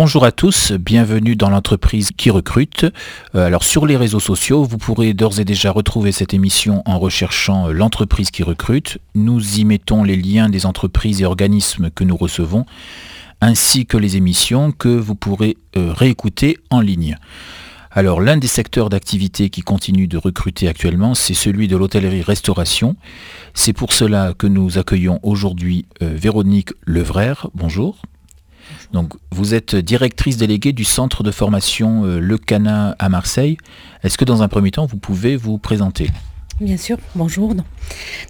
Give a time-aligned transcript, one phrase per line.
[0.00, 2.86] Bonjour à tous, bienvenue dans l'entreprise qui recrute.
[3.34, 7.00] Euh, alors sur les réseaux sociaux, vous pourrez d'ores et déjà retrouver cette émission en
[7.00, 8.98] recherchant euh, l'entreprise qui recrute.
[9.16, 12.64] Nous y mettons les liens des entreprises et organismes que nous recevons,
[13.40, 17.16] ainsi que les émissions que vous pourrez euh, réécouter en ligne.
[17.90, 22.94] Alors l'un des secteurs d'activité qui continue de recruter actuellement, c'est celui de l'hôtellerie-restauration.
[23.52, 27.48] C'est pour cela que nous accueillons aujourd'hui Véronique Levraire.
[27.52, 28.00] Bonjour.
[28.92, 33.56] Donc, vous êtes directrice déléguée du centre de formation euh, Le Cana à Marseille.
[34.02, 36.10] Est-ce que dans un premier temps, vous pouvez vous présenter?
[36.60, 37.54] Bien sûr, bonjour.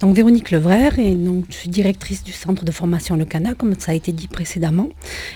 [0.00, 3.78] Donc Véronique Levraire, et donc, je suis directrice du centre de formation Le Cana, comme
[3.78, 4.88] ça a été dit précédemment.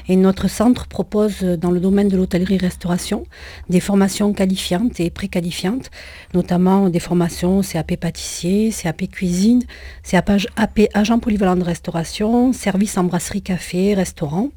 [0.08, 3.26] Et notre centre propose euh, dans le domaine de l'hôtellerie-restauration
[3.68, 5.92] des formations qualifiantes et préqualifiantes,
[6.34, 9.62] notamment des formations CAP pâtissier, CAP cuisine,
[10.02, 14.48] CAP agent polyvalent de restauration, service embrasserie café, restaurant.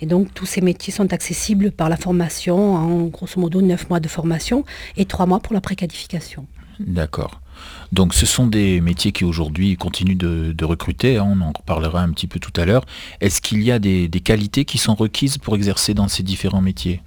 [0.00, 4.00] Et donc tous ces métiers sont accessibles par la formation en grosso modo 9 mois
[4.00, 4.64] de formation
[4.96, 6.46] et 3 mois pour la préqualification.
[6.80, 7.43] D'accord.
[7.92, 12.10] Donc ce sont des métiers qui aujourd'hui continuent de, recruter, hein, on en reparlera un
[12.10, 12.84] petit peu tout à l'heure.
[13.20, 17.02] Est-ce qu'il y a des, qualités qui sont requises pour exercer dans ces différents métiers?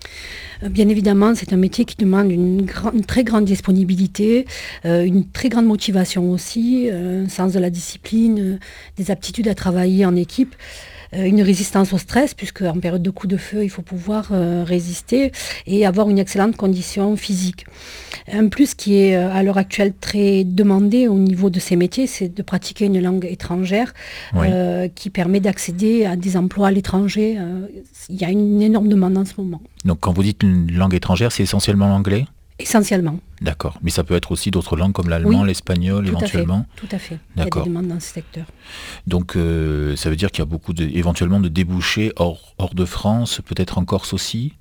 [0.63, 2.67] Euh, Bien évidemment, c'est un métier qui demande une,
[3.07, 4.45] très grande disponibilité,
[4.85, 8.59] euh, une très grande motivation aussi, euh, un sens de la discipline,
[8.97, 10.55] des aptitudes à travailler en équipe.
[11.13, 14.29] Euh, une résistance au stress, puisque en période de coup de feu, il faut pouvoir
[14.31, 15.31] euh, résister
[15.65, 17.65] et avoir une excellente condition physique.
[18.31, 22.07] Un plus qui est euh, à l'heure actuelle très demandé au niveau de ces métiers,
[22.07, 23.93] c'est de pratiquer une langue étrangère
[24.95, 27.37] qui permet d'accéder à des emplois à l'étranger.
[28.09, 29.61] il y a une énorme demande en ce moment.
[29.85, 32.25] Donc quand vous dites une langue étrangère, c'est essentiellement l'anglais?
[32.59, 33.19] Essentiellement.
[33.41, 33.77] D'accord.
[33.83, 36.65] Mais ça peut être aussi d'autres langues comme l'allemand, l'espagnol éventuellement.
[36.75, 37.19] tout à fait.
[37.35, 37.63] D'accord.
[37.65, 38.45] Il y a des demandes dans ce secteur.
[39.05, 42.73] Donc euh, ça veut dire qu'il y a beaucoup de, éventuellement de débouchés hors, hors
[42.73, 44.53] de France, peut-être en Corse aussi?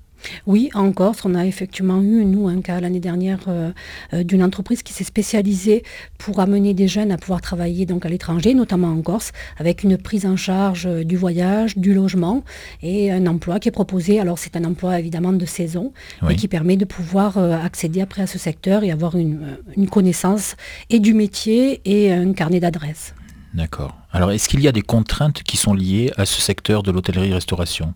[0.45, 3.71] Oui, en Corse, on a effectivement eu, nous, un cas l'année dernière euh,
[4.13, 5.83] euh, d'une entreprise qui s'est spécialisée
[6.17, 9.97] pour amener des jeunes à pouvoir travailler donc à l'étranger, notamment en Corse, avec une
[9.97, 12.43] prise en charge euh, du voyage, du logement
[12.81, 14.19] et un emploi qui est proposé.
[14.19, 15.93] Alors c'est un emploi évidemment de saison,
[16.29, 20.55] et qui permet de pouvoir accéder après à ce secteur et avoir une connaissance
[20.89, 23.13] et du métier et un carnet d'adresses.
[23.53, 23.95] D'accord.
[24.17, 27.93] Alors, est-ce qu'il y a des contraintes qui sont liées à ce secteur de l'hôtellerie-restauration?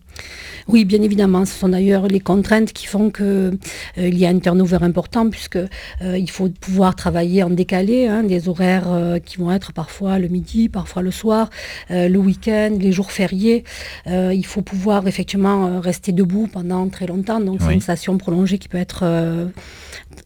[0.68, 1.44] Oui, bien évidemment.
[1.44, 3.58] Ce sont d'ailleurs les contraintes qui font qu'il euh,
[3.96, 5.68] y a un turnover important, puisqu'il
[6.02, 10.28] euh, faut pouvoir travailler en décalé, hein, des horaires euh, qui vont être parfois le
[10.28, 11.50] midi, parfois le soir,
[11.90, 13.64] le week-end, les jours fériés.
[14.06, 18.68] il faut pouvoir effectivement rester debout pendant très longtemps, donc c'est une station prolongée qui
[18.68, 19.04] peut être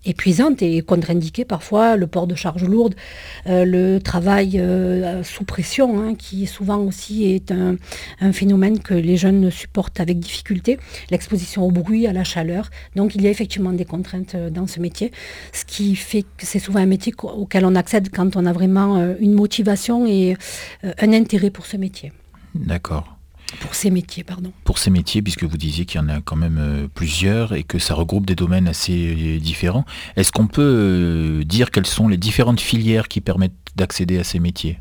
[0.05, 2.95] épuisante et contre-indiquée parfois, le port de charges lourdes,
[3.47, 4.62] le travail
[5.23, 7.77] sous pression Hein, qui souvent aussi est un,
[8.33, 10.79] phénomène que les jeunes supportent avec difficulté,
[11.11, 12.71] l'exposition au bruit, à la chaleur.
[12.97, 15.13] Donc il y a effectivement des contraintes euh, dans ce métier,
[15.53, 18.97] ce qui fait que c'est souvent un métier auquel on accède quand on a vraiment
[18.97, 20.37] euh, une motivation et
[20.85, 22.13] euh, un intérêt pour ce métier.
[22.55, 23.17] D'accord.
[23.61, 24.53] Pour ces métiers, pardon.
[24.65, 27.79] Pour ces métiers, puisque vous disiez qu'il y en a quand même plusieurs et que
[27.79, 29.85] ça regroupe des domaines assez différents,
[30.17, 34.81] est-ce qu'on peut dire quelles sont les différentes filières qui permettent d'accéder à ces métiers?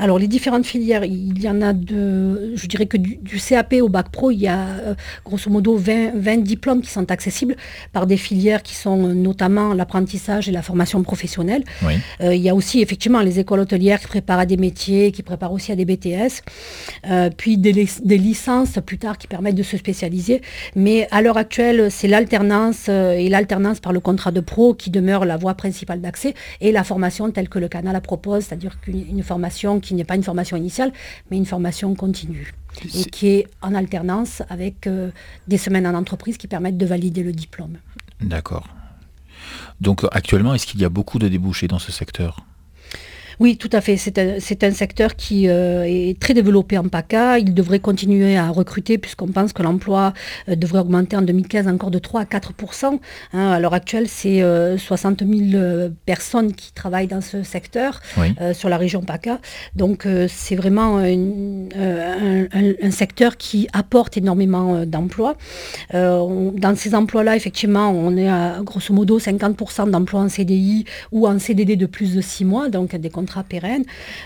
[0.00, 3.90] Alors les différentes filières, il y en a de, je dirais que du, CAP au
[3.90, 4.94] bac pro, il y a euh,
[5.26, 7.54] grosso modo 20, diplômes qui sont accessibles
[7.92, 11.64] par des filières qui sont notamment l'apprentissage et la formation professionnelle.
[12.22, 15.22] Euh, il y a aussi effectivement les écoles hôtelières qui préparent à des métiers, qui
[15.22, 16.42] préparent aussi à des BTS,
[17.06, 17.72] euh, puis des,
[18.16, 20.40] licences plus tard qui permettent de se spécialiser.
[20.76, 25.26] Mais à l'heure actuelle, c'est l'alternance et l'alternance par le contrat de pro qui demeure
[25.26, 26.32] la voie principale d'accès
[26.62, 30.04] et la formation telle que le canal la propose, c'est-à-dire qu'une formation qui qui n'est
[30.04, 30.92] pas une formation initiale,
[31.30, 32.54] mais une formation continue.
[32.94, 35.10] Et qui est en alternance avec euh,
[35.48, 37.78] des semaines en entreprise qui permettent de valider le diplôme.
[38.20, 38.68] D'accord.
[39.80, 42.46] Donc actuellement, est-ce qu'il y a beaucoup de débouchés dans ce secteur?
[43.40, 43.96] Oui, tout à fait.
[43.96, 47.38] C'est un, secteur qui euh, est très développé en PACA.
[47.38, 50.12] Il devrait continuer à recruter puisqu'on pense que l'emploi
[50.50, 52.98] euh, devrait augmenter en 2015 encore de 3 à 4%
[53.32, 54.42] hein, À l'heure actuelle, c'est
[54.76, 58.02] 60 euh, 000 personnes qui travaillent dans ce secteur
[58.52, 59.38] sur la région PACA.
[59.74, 65.36] Donc c'est vraiment un, secteur qui apporte énormément d'emplois.
[65.92, 71.38] dans ces emplois-là, effectivement, on est à grosso modo 50% d'emplois en CDI ou en
[71.38, 73.84] CDD de plus de 6 mois, donc des contrats contrats pérennes,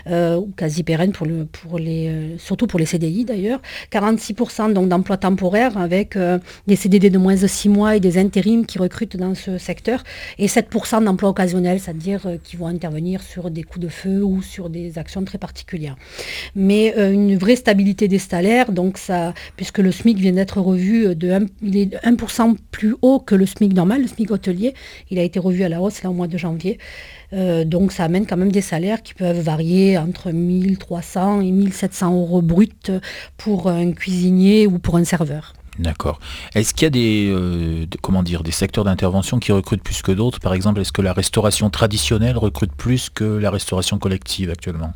[0.09, 3.61] ou quasi pérennes, pour le, pour les, surtout pour les CDI d'ailleurs.
[3.91, 6.17] 46% donc d'emplois temporaires avec
[6.65, 10.03] des CDD de moins de 6 mois et des intérims qui recrutent dans ce secteur.
[10.39, 14.69] Et 7% d'emplois occasionnels, c'est-à-dire qui vont intervenir sur des coups de feu ou sur
[14.69, 15.95] des actions très particulières.
[16.55, 21.31] Mais une vraie stabilité des salaires, donc ça, puisque le SMIC vient d'être revu de
[21.31, 24.73] 1, il est 1% plus haut que le SMIC normal, le SMIC hôtelier.
[25.11, 26.79] Il a été revu à la hausse là au mois de janvier.
[27.33, 32.13] Euh, donc ça amène quand même des salaires qui peuvent varier entre 1300 et 1700
[32.13, 32.69] euros bruts
[33.37, 35.53] pour un cuisinier ou pour un serveur.
[35.79, 36.19] D'accord.
[36.53, 40.39] Est-ce qu'il y a des, euh, secteurs d'intervention qui recrutent plus que d'autres?
[40.39, 44.93] Par exemple, est-ce que la restauration traditionnelle recrute plus que la restauration collective actuellement?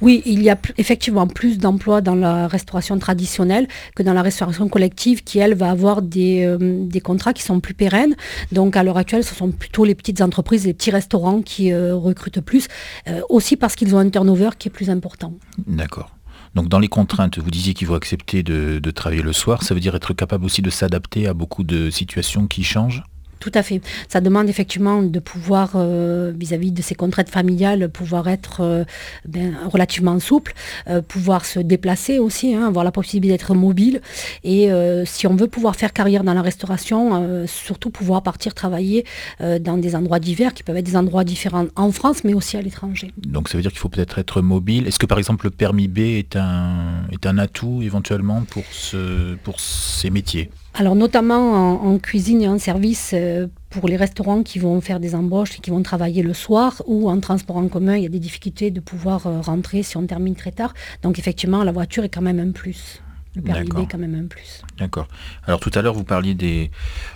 [0.00, 4.68] Oui, il y a effectivement plus d'emplois dans la restauration traditionnelle que dans la restauration
[4.68, 8.14] collective qui, elle, va avoir des, euh, contrats qui sont plus pérennes.
[8.52, 11.94] Donc à l'heure actuelle, ce sont plutôt les petites entreprises, les petits restaurants qui euh,
[11.94, 12.68] recrutent plus,
[13.08, 15.34] euh, aussi parce qu'ils ont un turnover qui est plus important.
[15.66, 16.10] D'accord.
[16.54, 19.80] Donc dans les contraintes, vous disiez qu'il faut accepter de travailler le soir, ça veut
[19.80, 23.02] dire être capable aussi de s'adapter à beaucoup de situations qui changent?
[23.44, 23.82] Tout à fait.
[24.08, 28.84] Ça demande effectivement de pouvoir, euh, vis-à-vis de ces contraintes familiales, pouvoir être euh,
[29.28, 30.54] ben, relativement souple,
[30.88, 34.00] euh, pouvoir se déplacer aussi, hein, avoir la possibilité d'être mobile.
[34.44, 34.70] Et
[35.04, 39.04] si on veut pouvoir faire carrière dans la restauration, surtout pouvoir partir travailler
[39.40, 42.62] dans des endroits divers qui peuvent être des endroits différents en France, mais aussi à
[42.62, 43.12] l'étranger.
[43.16, 44.86] Donc ça veut dire qu'il faut peut-être être mobile.
[44.86, 49.34] Est-ce que par exemple le permis B est un, est un atout éventuellement pour, ce,
[49.36, 50.50] pour ces métiers?
[50.74, 55.14] Alors notamment en, cuisine et en service euh, pour les restaurants qui vont faire des
[55.14, 58.08] embauches et qui vont travailler le soir ou en transport en commun, il y a
[58.10, 60.74] des difficultés de pouvoir euh, rentrer si on termine très tard.
[61.02, 63.03] Donc effectivement, la voiture est quand même un plus
[63.36, 64.62] le permis B quand même un plus.
[64.78, 65.08] D'accord.
[65.46, 66.70] Alors tout à l'heure, vous parliez des,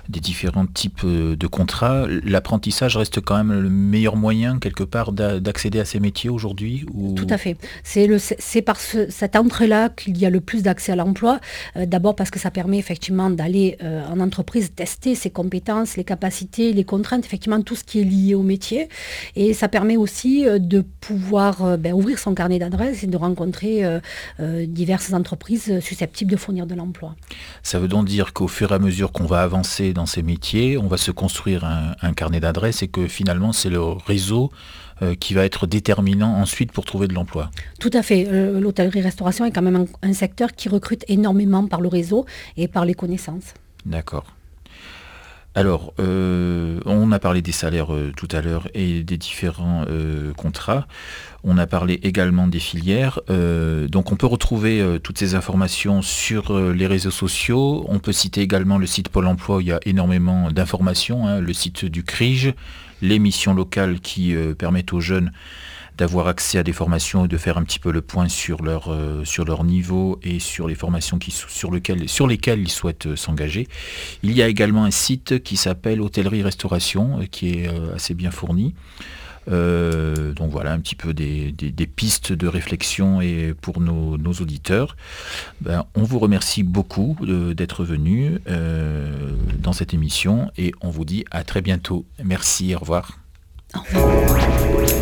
[0.09, 2.07] des, différents types euh, de contrats.
[2.25, 7.15] L'apprentissage reste quand même le meilleur moyen, quelque part, d'accéder à ces métiers aujourd'hui ou...
[7.15, 7.57] Tout à fait.
[7.85, 11.41] C'est par cette entrée-là qu'il y a le plus d'accès à l'emploi.
[11.77, 16.05] Euh, d'abord parce que ça permet effectivement d'aller euh, en entreprise tester ses compétences, les
[16.05, 18.89] capacités, les contraintes, effectivement tout ce qui est lié au métier.
[19.37, 23.83] Et ça permet aussi de pouvoir ben, ouvrir son carnet d'adresses et de rencontrer
[24.39, 27.15] diverses entreprises susceptibles type de fournir de l'emploi.
[27.63, 30.79] Ça veut donc dire qu'au fur et à mesure qu'on va avancer dans ces métiers,
[30.79, 34.51] on va se construire un, carnet d'adresses et que finalement c'est le réseau
[35.03, 37.51] euh, qui va être déterminant ensuite pour trouver de l'emploi.
[37.79, 38.27] Tout à fait.
[38.29, 42.27] Euh, l'hôtellerie-restauration est quand même un secteur qui recrute énormément par le réseau
[42.57, 43.55] et par les connaissances.
[43.87, 44.25] D'accord.
[45.59, 46.68] Alors, euh,
[47.09, 50.87] on a parlé des salaires euh, tout à l'heure et des différents euh, contrats.
[51.43, 53.21] On a parlé également des filières.
[53.29, 57.87] donc, on peut retrouver toutes ces informations sur les réseaux sociaux.
[57.89, 59.59] On peut citer également le site Pôle Emploi.
[59.61, 61.29] Il y a énormément d'informations.
[61.29, 61.41] Hein.
[61.41, 62.55] le site du CRIGE,
[63.03, 65.31] les missions locales qui permettent aux jeunes
[65.99, 68.89] d'avoir accès à des formations et de faire un petit peu le point sur leur,
[68.89, 69.25] euh,
[69.65, 73.67] niveau et sur les formations sur, lesquelles ils souhaitent euh, s'engager.
[74.23, 78.31] Il y a également un site qui s'appelle Hôtellerie Restauration, euh, qui est assez bien
[78.31, 78.75] fourni.
[79.47, 81.53] donc voilà un petit peu des,
[81.97, 83.21] pistes de réflexion
[83.61, 84.97] pour nos, auditeurs.
[85.61, 87.17] Ben, on vous remercie beaucoup
[87.57, 88.39] d'être venu
[89.59, 92.05] dans cette émission et on vous dit à très bientôt.
[92.23, 93.19] Merci, au revoir.
[93.75, 94.98] Au revoir.